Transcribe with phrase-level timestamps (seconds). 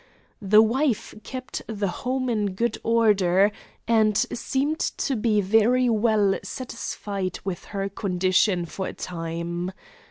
[0.41, 3.51] The wife kept the home in good order,
[3.87, 9.71] and seemed to be very well satisfied with her condition for a time.